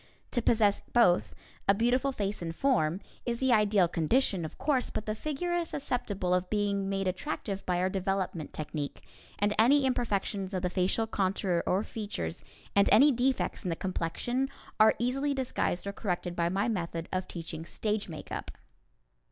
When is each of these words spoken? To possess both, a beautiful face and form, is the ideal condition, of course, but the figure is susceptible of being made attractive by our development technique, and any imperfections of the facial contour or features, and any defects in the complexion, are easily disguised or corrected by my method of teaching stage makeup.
To 0.31 0.41
possess 0.41 0.81
both, 0.93 1.35
a 1.67 1.75
beautiful 1.75 2.11
face 2.11 2.41
and 2.41 2.55
form, 2.55 3.01
is 3.23 3.37
the 3.39 3.53
ideal 3.53 3.87
condition, 3.87 4.43
of 4.43 4.57
course, 4.57 4.89
but 4.89 5.05
the 5.05 5.13
figure 5.13 5.53
is 5.53 5.69
susceptible 5.69 6.33
of 6.33 6.49
being 6.49 6.89
made 6.89 7.07
attractive 7.07 7.63
by 7.67 7.77
our 7.77 7.87
development 7.87 8.51
technique, 8.51 9.03
and 9.37 9.53
any 9.59 9.85
imperfections 9.85 10.55
of 10.55 10.63
the 10.63 10.71
facial 10.71 11.05
contour 11.05 11.61
or 11.67 11.83
features, 11.83 12.43
and 12.75 12.89
any 12.91 13.11
defects 13.11 13.63
in 13.63 13.69
the 13.69 13.75
complexion, 13.75 14.49
are 14.79 14.95
easily 14.97 15.35
disguised 15.35 15.85
or 15.85 15.93
corrected 15.93 16.35
by 16.35 16.49
my 16.49 16.67
method 16.67 17.07
of 17.13 17.27
teaching 17.27 17.63
stage 17.63 18.09
makeup. 18.09 18.49